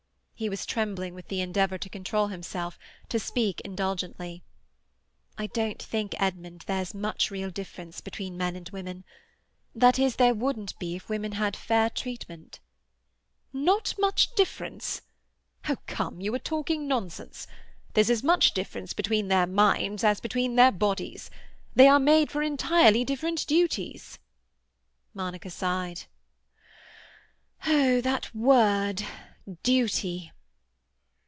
[0.33, 4.41] He was trembling with the endeavour to control himself, to speak indulgently.
[5.37, 9.05] "I don't think, Edmund, there's much real difference between men and women.
[9.75, 12.59] That is, there wouldn't be, if women had fair treatment."
[13.53, 15.03] "Not much difference?
[15.69, 17.45] Oh, come; you are talking nonsense.
[17.93, 21.29] There's as much difference between their minds as between their bodies.
[21.75, 24.17] They are made for entirely different duties."
[25.13, 26.05] Monica sighed.
[27.67, 29.05] "Oh, that word
[29.63, 30.31] Duty!"